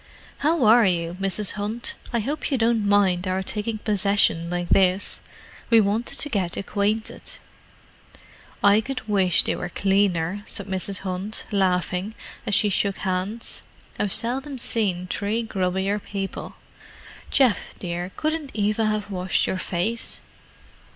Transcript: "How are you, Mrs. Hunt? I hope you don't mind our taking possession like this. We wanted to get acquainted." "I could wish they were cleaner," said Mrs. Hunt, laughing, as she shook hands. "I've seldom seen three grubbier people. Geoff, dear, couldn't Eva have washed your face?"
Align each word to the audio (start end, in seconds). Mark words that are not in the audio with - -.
"How 0.39 0.65
are 0.65 0.83
you, 0.87 1.15
Mrs. 1.21 1.51
Hunt? 1.51 1.93
I 2.11 2.21
hope 2.21 2.49
you 2.49 2.57
don't 2.57 2.87
mind 2.89 3.27
our 3.27 3.43
taking 3.43 3.77
possession 3.77 4.49
like 4.49 4.69
this. 4.69 5.21
We 5.69 5.79
wanted 5.79 6.17
to 6.21 6.27
get 6.27 6.57
acquainted." 6.57 7.21
"I 8.63 8.81
could 8.81 9.07
wish 9.07 9.43
they 9.43 9.55
were 9.55 9.69
cleaner," 9.69 10.41
said 10.47 10.65
Mrs. 10.65 11.01
Hunt, 11.01 11.45
laughing, 11.51 12.15
as 12.47 12.55
she 12.55 12.69
shook 12.69 12.97
hands. 12.97 13.61
"I've 13.99 14.11
seldom 14.11 14.57
seen 14.57 15.05
three 15.05 15.43
grubbier 15.43 15.99
people. 15.99 16.55
Geoff, 17.29 17.75
dear, 17.77 18.11
couldn't 18.17 18.49
Eva 18.55 18.87
have 18.87 19.11
washed 19.11 19.45
your 19.45 19.59
face?" 19.59 20.21